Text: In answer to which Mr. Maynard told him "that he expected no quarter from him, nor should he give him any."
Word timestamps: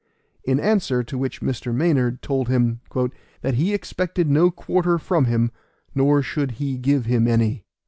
In 0.43 0.59
answer 0.59 1.03
to 1.03 1.15
which 1.15 1.41
Mr. 1.41 1.71
Maynard 1.71 2.23
told 2.23 2.47
him 2.49 2.81
"that 3.41 3.53
he 3.53 3.71
expected 3.71 4.27
no 4.31 4.49
quarter 4.49 4.97
from 4.97 5.25
him, 5.25 5.51
nor 5.93 6.23
should 6.23 6.53
he 6.53 6.79
give 6.79 7.05
him 7.05 7.27
any." 7.27 7.67